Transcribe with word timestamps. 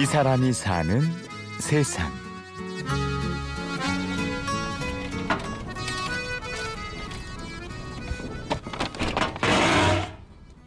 이 0.00 0.06
사람이 0.06 0.52
사는 0.52 1.00
세상. 1.58 2.08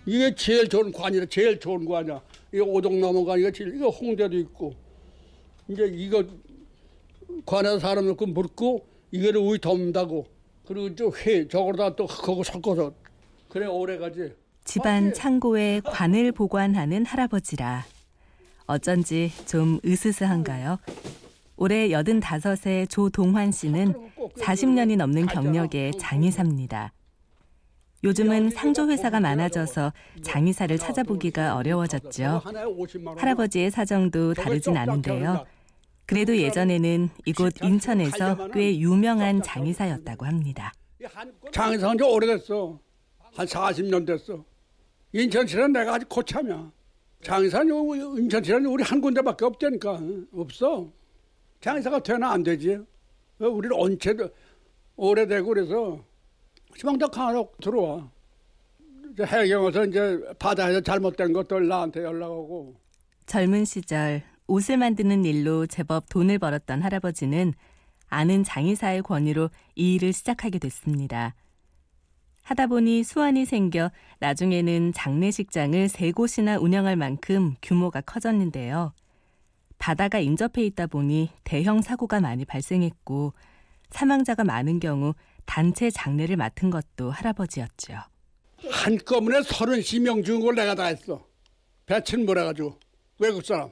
이게 0.06 0.34
제일 0.36 0.68
좋은 0.68 0.92
관이라 0.92 1.26
제일 1.28 1.60
좋은 1.60 1.86
관이야. 1.86 2.22
이거 2.54 2.66
오동 2.66 3.00
넘어가 3.00 3.38
이거 3.38 3.52
제일 3.52 3.76
이거 3.76 3.90
홍대도 3.90 4.38
있고 4.40 4.74
이제 5.68 5.86
이거 5.94 6.24
관에서 7.46 7.80
사람 7.80 8.08
넣고 8.08 8.26
묻고 8.26 8.86
이거를 9.12 9.40
우이 9.40 9.60
덮는다고 9.60 10.26
그리고 10.66 10.94
저회 10.96 11.48
저거다 11.48 11.96
또 11.96 12.08
그거 12.08 12.44
섞어서 12.44 12.94
그래 13.48 13.68
오래 13.68 13.98
가지. 13.98 14.34
집안 14.64 15.14
창고에 15.14 15.82
관을 15.84 16.32
보관하는 16.34 17.06
할아버지라 17.06 17.84
어쩐지 18.72 19.32
좀 19.46 19.80
으스스한가요? 19.86 20.78
올해 21.58 21.90
85세 21.90 22.90
조동환 22.90 23.52
씨는 23.52 23.94
40년이 24.38 24.96
넘는 24.96 25.26
경력의 25.26 25.92
장의사입니다. 26.00 26.94
요즘은 28.04 28.50
상조회사가 28.52 29.20
많아져서 29.20 29.92
장의사를 30.24 30.76
찾아보기가 30.78 31.56
어려워졌죠. 31.56 32.42
할아버지의 33.18 33.72
사정도 33.72 34.34
다르진 34.34 34.78
않은데요. 34.78 35.46
그래도 36.06 36.36
예전에는 36.36 37.10
이곳 37.26 37.54
인천에서 37.62 38.50
꽤 38.54 38.80
유명한 38.80 39.44
장의사였다고 39.44 40.26
합니다. 40.26 40.72
장의사한 41.52 41.98
지 41.98 42.04
오래됐어. 42.06 42.80
한 43.34 43.46
40년 43.46 44.08
됐어. 44.08 44.44
인천시는 45.12 45.74
내가 45.74 45.96
아직 45.96 46.08
고참이야. 46.08 46.72
장의사는 47.24 48.18
인천시는 48.18 48.66
우리 48.66 48.84
한 48.84 49.00
군데밖에 49.00 49.46
없다니까. 49.46 50.00
없어. 50.34 50.92
장의사가 51.60 52.02
되나 52.02 52.32
안 52.32 52.44
되지. 52.44 52.80
우리는 53.40 53.76
언제도 53.76 54.30
오래되고 54.96 55.48
그래서 55.48 56.04
희망도 56.76 57.08
강하로 57.10 57.52
들어와. 57.62 58.10
해경에서 59.20 59.86
이제 59.86 60.20
바다에서 60.40 60.82
잘못된 60.82 61.34
것들 61.34 61.68
나한테 61.68 62.04
연락 62.04 62.32
오고. 62.32 62.76
젊은 63.26 63.66
시절 63.66 64.24
옷을 64.48 64.78
만드는 64.78 65.26
일로 65.26 65.68
제법 65.68 66.10
돈을 66.10 66.40
벌었던 66.40 66.82
할아버지는 66.82 67.54
아는 68.08 68.44
장의사의 68.44 69.04
권유로 69.04 69.50
이 69.76 69.96
일을 69.96 70.12
시작하게 70.14 70.60
됐습니다. 70.60 71.36
하다 72.52 72.68
보니 72.68 73.06
수완이 73.06 73.46
생겨 73.46 73.92
나중에는 74.20 74.92
장례식장을 74.92 75.88
세 75.88 76.12
곳이나 76.12 76.58
운영할 76.58 76.98
만큼 76.98 77.56
규모가 77.62 78.02
커졌는데요. 78.02 78.92
바다가 79.78 80.20
인접해 80.20 80.66
있다 80.66 80.88
보니 80.88 81.30
대형 81.46 81.82
사고가 81.82 82.20
많이 82.20 82.44
발생했고 82.44 83.34
사망자가 83.90 84.44
많은 84.44 84.82
경우 84.82 85.14
단체 85.46 85.90
장례를 85.90 86.36
맡은 86.36 86.72
것도 86.72 87.10
할아버지였죠. 87.10 87.94
한꺼번에 88.70 89.44
서른 89.44 89.82
시명 89.82 90.22
죽은 90.22 90.42
걸 90.42 90.56
내가 90.56 90.76
다 90.76 90.88
했어. 90.88 91.26
배친 91.86 92.26
몰아가지고 92.26 92.78
외국 93.20 93.46
사람. 93.46 93.72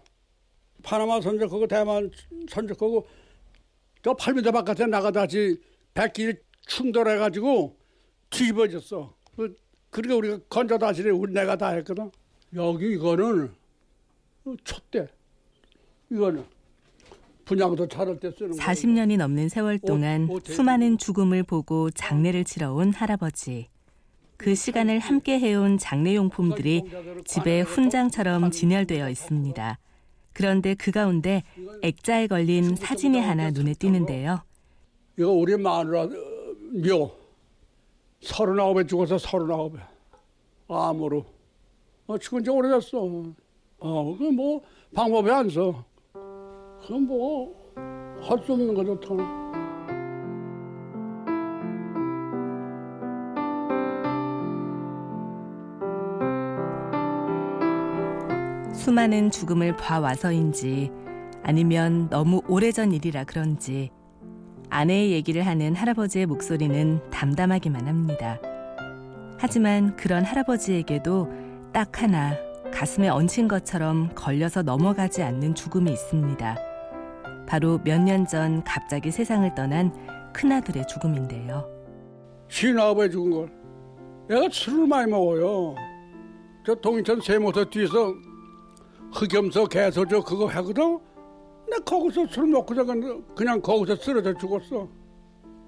파나마 0.84 1.20
선적하고 1.20 1.68
대만 1.68 2.10
선적하고 2.48 3.06
저 4.04 4.14
8m 4.14 4.54
바깥에 4.54 4.86
나가다지 4.86 5.58
백길 5.94 6.42
충돌해가지고 6.66 7.79
뒤집어졌어. 8.30 9.14
그, 9.36 9.56
그러니까 9.90 10.16
우리가 10.16 10.40
건져 10.50 10.78
다시래 10.78 11.10
우리 11.10 11.34
내가 11.34 11.56
다 11.56 11.70
했거든. 11.70 12.12
여기 12.56 12.94
이거는 12.94 13.52
촛대. 14.64 15.08
이거는 16.12 16.44
분양도 17.46 17.88
차를 17.88 18.20
때 18.20 18.32
쓰는 18.32 18.52
40년이 18.52 19.18
넘는 19.18 19.50
세월 19.50 19.80
동안 19.80 20.28
옷, 20.30 20.48
옷 20.48 20.54
수많은 20.54 20.98
죽음을 20.98 21.44
보고 21.44 21.90
장례를 21.90 22.44
치러 22.44 22.74
온 22.74 22.94
할아버지. 22.94 23.70
그 24.38 24.56
시간을 24.56 25.00
함께 25.00 25.40
해온 25.40 25.78
장례용품들이 25.78 26.84
집에 27.26 27.62
훈장처럼 27.62 28.52
진열되어 28.52 29.10
있습니다. 29.10 29.80
그런데 30.32 30.76
그 30.76 30.92
가운데 30.92 31.44
액자에 31.82 32.28
걸린 32.28 32.76
사진이 32.76 33.20
하나 33.20 33.52
눈에 33.52 33.74
띄는데요. 33.74 34.42
이거 35.18 35.32
우리 35.32 35.58
마누라 35.58 36.08
묘. 36.72 37.19
서른아홉에 38.22 38.86
죽어서 38.86 39.18
서른아홉에 39.18 39.80
암으로. 40.68 41.26
어, 42.08 42.18
죽은 42.18 42.44
지 42.44 42.50
오래됐어. 42.50 43.00
어, 43.82 44.18
그 44.18 44.32
뭐 44.32 44.62
방법이 44.94 45.30
안 45.32 45.50
써. 45.50 45.84
그럼 46.86 47.04
뭐할 47.08 48.44
수 48.46 48.54
없는 48.54 48.74
거죠, 48.74 49.00
더. 49.00 49.16
수많은 58.74 59.32
죽음을 59.32 59.76
봐와서인지 59.76 60.92
아니면 61.44 62.10
너무 62.10 62.42
오래전 62.48 62.92
일이라 62.94 63.26
그런지 63.26 63.90
아내의 64.70 65.12
얘기를 65.12 65.46
하는 65.46 65.76
할아버지의 65.76 66.26
목소리는 66.26 67.00
담담하기만 67.10 67.88
합니다. 67.88 68.40
하지만 69.38 69.96
그런 69.96 70.24
할아버지에게도 70.24 71.28
딱 71.74 72.02
하나 72.02 72.36
가슴에 72.72 73.10
얹힌 73.10 73.48
것처럼 73.48 74.10
걸려서 74.16 74.62
넘어가지 74.62 75.24
않는 75.24 75.56
죽음이 75.56 75.92
있습니다. 75.92 76.58
바로 77.48 77.80
몇 77.84 78.00
년 78.04 78.28
전 78.28 78.64
갑자기 78.64 79.10
세상을 79.12 79.56
떠난 79.56 79.92
큰아들의 80.34 80.86
죽음인데요. 80.88 81.68
신아버지 82.48 83.12
죽은 83.12 83.32
걸. 83.32 83.52
내가 84.28 84.48
술을 84.52 84.86
많이 84.88 85.10
먹어요. 85.10 85.74
저 86.66 86.76
동인천 86.76 87.22
세모서 87.22 87.66
뒤에서 87.70 88.14
흑염소 89.14 89.66
개소저 89.66 90.22
그거 90.22 90.46
하거든. 90.48 91.00
나 91.70 91.78
거기서 91.80 92.26
술 92.28 92.48
먹고 92.48 92.74
자 92.74 92.84
그냥 93.36 93.62
거기서 93.62 93.96
쓰러져 93.96 94.34
죽었어. 94.38 94.88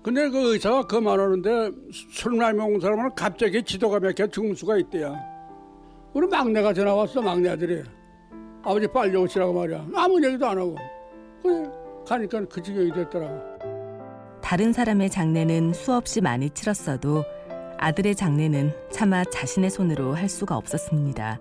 근데 0.03 0.29
그 0.29 0.53
의사가 0.53 0.88
그만하는데 0.88 1.72
술 2.12 2.35
많이 2.35 2.57
먹은 2.57 2.79
사람은 2.79 3.12
갑자기 3.16 3.62
지도가 3.63 4.00
막혀 4.00 4.28
죽을 4.28 4.56
수가 4.56 4.78
있대요. 4.78 5.16
우리 6.13 6.28
막내가 6.28 6.73
전화 6.73 6.94
왔어 6.95 7.22
막내 7.22 7.50
아들이 7.50 7.84
아버지 8.63 8.88
빨리 8.88 9.16
오시라고 9.16 9.53
말이야. 9.53 9.88
아무 9.95 10.23
얘기도 10.25 10.47
안 10.47 10.57
하고 10.57 10.75
그래 11.44 11.69
가니까 12.06 12.45
그 12.45 12.62
지경이 12.62 12.91
됐더라고. 12.94 13.51
다른 14.41 14.73
사람의 14.73 15.09
장례는 15.09 15.73
수없이 15.73 16.19
많이 16.19 16.50
치렀어도 16.50 17.23
아들의 17.78 18.16
장례는 18.16 18.73
차마 18.91 19.23
자신의 19.23 19.69
손으로 19.69 20.13
할 20.13 20.28
수가 20.28 20.57
없었습니다. 20.57 21.39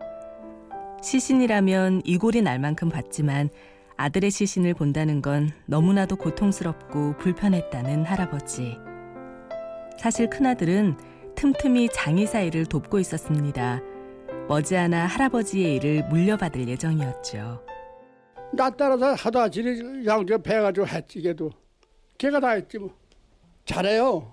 시신이라면 1.03 2.03
이골이 2.05 2.43
날 2.43 2.59
만큼 2.59 2.91
봤지만 2.91 3.49
아들의 4.01 4.31
시신을 4.31 4.73
본다는 4.73 5.21
건 5.21 5.51
너무나도 5.67 6.17
고통스럽고 6.17 7.19
불편했다는 7.19 8.05
할아버지. 8.07 8.79
사실 9.99 10.31
큰아들은 10.31 10.97
틈틈이 11.35 11.91
장의사 11.93 12.41
일을 12.41 12.65
돕고 12.65 12.99
있었습니다. 12.99 13.83
머지않아 14.49 15.05
할아버지의 15.05 15.77
일을 15.77 16.05
물려받을 16.09 16.67
예정이었죠. 16.67 17.63
나 18.55 18.71
따라서 18.71 19.13
하다 19.13 19.51
지리 19.51 20.07
양재 20.07 20.39
배가지고 20.39 20.87
했지 20.87 21.21
걔도 21.21 21.51
걔가 22.17 22.41
다 22.41 22.53
했지 22.53 22.79
뭐 22.79 22.97
잘해요. 23.67 24.33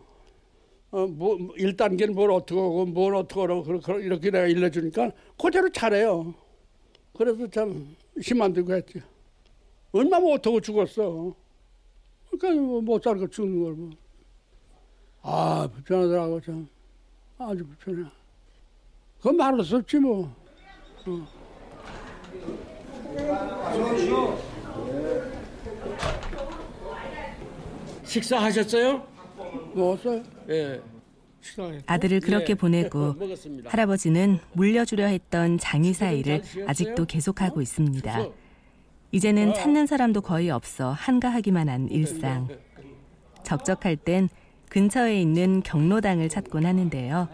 어 0.92 1.08
뭐 1.08 1.36
1단계는 1.58 2.14
뭘 2.14 2.32
어떻게 2.32 2.58
하고 2.58 2.86
뭘 2.86 3.14
어떻게 3.16 3.42
하고 3.42 4.00
이렇게 4.00 4.32
내가 4.32 4.48
일러주니까 4.48 5.12
그대로 5.38 5.70
잘해요. 5.70 6.34
그래서 7.18 7.46
참 7.50 7.98
힘만 8.22 8.54
들고 8.54 8.74
했지. 8.74 9.02
얼마 9.92 10.20
못하고 10.20 10.60
죽었어. 10.62 11.34
그러니까 12.30 12.82
못 12.82 13.02
살고 13.04 13.28
죽는 13.30 13.64
걸 13.64 13.74
뭐. 13.74 13.90
아 15.22 15.68
불편하더라고 15.74 16.42
참 16.42 16.68
아주 17.38 17.66
불편해. 17.66 18.10
그건 19.18 19.38
말할 19.38 19.64
수 19.64 19.78
없지 19.78 19.98
뭐. 20.00 20.34
어. 21.06 21.28
식사하셨어요? 28.04 29.06
먹었어요? 29.74 30.24
예. 30.50 30.82
아들을 31.86 32.20
그렇게 32.22 32.52
예. 32.52 32.56
보내고 32.56 33.14
먹었습니다. 33.20 33.70
할아버지는 33.70 34.40
물려주려 34.54 35.06
했던 35.06 35.58
장의사 35.58 36.12
일을 36.12 36.42
아직도 36.66 37.06
계속하고 37.06 37.62
있습니다. 37.62 38.28
이제는 39.18 39.56
찾는 39.56 39.88
사람도 39.88 40.22
거의 40.22 40.52
없어 40.52 40.92
한가하기만 40.92 41.70
한 41.70 41.88
일상. 41.90 42.48
적적할 43.42 43.96
땐 43.96 44.30
근처에 44.70 45.20
있는 45.20 45.64
경로당을 45.64 46.30
찾곤 46.30 46.68
하는데요. 46.68 47.28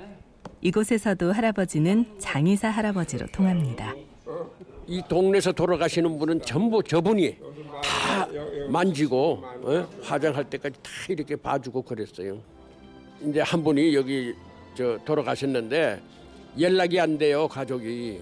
이곳에서도 0.62 1.34
할아버지는 1.34 2.06
장의사 2.20 2.70
할아버지로 2.70 3.26
통합니다. 3.34 3.94
이 4.88 5.02
동네에서 5.10 5.52
돌아가시는 5.52 6.18
분은 6.20 6.44
전부 6.44 6.82
저분이 6.82 7.36
다 7.84 8.30
만지고 8.70 9.44
어? 9.44 9.86
화장할 10.04 10.46
때까지 10.46 10.80
다 10.82 10.90
이렇게 11.10 11.36
봐주고 11.36 11.82
그랬어요. 11.82 12.38
이제 13.22 13.42
한 13.42 13.62
분이 13.62 13.94
여기 13.94 14.34
저 14.74 14.98
돌아가셨는데 15.04 16.02
연락이 16.62 16.98
안 17.02 17.18
돼요 17.18 17.46
가족이. 17.50 18.22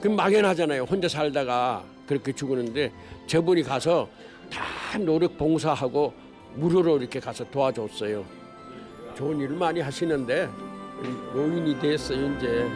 그 0.00 0.08
막연하잖아요. 0.08 0.84
혼자 0.84 1.08
살다가 1.08 1.84
그렇게 2.10 2.32
죽었는데 2.32 2.92
저분이 3.28 3.62
가서 3.62 4.08
다 4.50 4.98
노력 4.98 5.38
봉사하고 5.38 6.12
무료로 6.56 6.98
이렇게 6.98 7.20
가서 7.20 7.48
도와줬어요. 7.48 8.24
좋은 9.14 9.38
일을 9.38 9.54
많이 9.54 9.80
하시는데 9.80 10.48
노인이 11.32 11.78
됐어요 11.78 12.34
이제. 12.34 12.68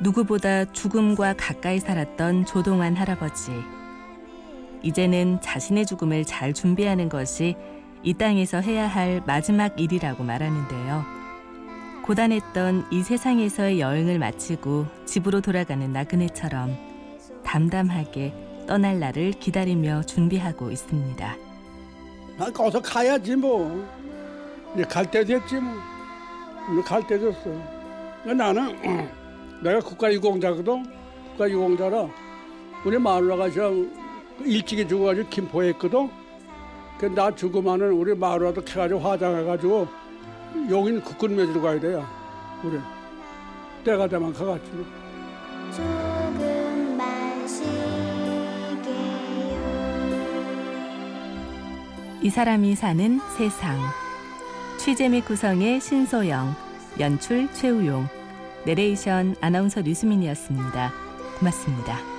누구보다 0.00 0.64
죽음과 0.72 1.34
가까이 1.36 1.80
살았던 1.80 2.46
조동환 2.46 2.94
할아버지. 2.94 3.52
이제는 4.82 5.42
자신의 5.42 5.84
죽음을 5.84 6.24
잘 6.24 6.54
준비하는 6.54 7.10
것이 7.10 7.56
이 8.04 8.12
땅에서 8.12 8.60
해야 8.60 8.86
할 8.86 9.22
마지막 9.26 9.80
일이라고 9.80 10.24
말하는데요. 10.24 11.04
고단했던 12.04 12.88
이 12.90 13.02
세상에서의 13.02 13.80
여행을 13.80 14.18
마치고 14.18 14.86
집으로 15.06 15.40
돌아가는 15.40 15.90
나그네처럼 15.90 16.76
담담하게 17.44 18.34
떠날 18.66 19.00
날을 19.00 19.32
기다리며 19.32 20.02
준비하고 20.02 20.70
있습니다. 20.70 21.36
난 22.36 22.52
거기서 22.52 22.82
가야지 22.82 23.36
뭐. 23.36 23.86
이제 24.74 24.84
갈 24.84 25.10
때 25.10 25.24
됐지 25.24 25.54
뭐. 25.56 25.72
이제 26.72 26.82
갈 26.82 27.06
때 27.06 27.18
됐어. 27.18 27.50
나는 28.34 28.76
내가 29.62 29.80
국가유공자거든. 29.80 30.84
국가유공자라 31.30 32.08
우리 32.84 32.98
마누라가 32.98 33.50
좀 33.50 33.90
일찍이 34.44 34.86
죽어가지고 34.86 35.28
김포에 35.30 35.70
있거든. 35.70 36.10
그나 37.08 37.34
죽으면은 37.34 37.90
우리 37.90 38.14
마누라도 38.14 38.62
캐가지고 38.62 38.98
화장해가지고 38.98 39.86
용인 40.70 41.02
국군 41.02 41.36
맺으러 41.36 41.60
가야 41.60 41.78
돼요. 41.78 42.06
우리 42.62 42.78
때가 43.84 44.08
되면 44.08 44.32
가가지고. 44.32 45.04
이 52.22 52.30
사람이 52.30 52.74
사는 52.74 53.20
세상. 53.36 53.78
취재 54.78 55.10
및 55.10 55.26
구성의 55.26 55.82
신소영, 55.82 56.54
연출 57.00 57.52
최우용, 57.52 58.08
내레이션 58.64 59.36
아나운서 59.42 59.82
류수민이었습니다. 59.82 60.92
고맙습니다. 61.38 62.13